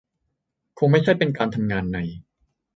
[0.77, 1.97] คงไม่ใช่เป็นการทำงานใน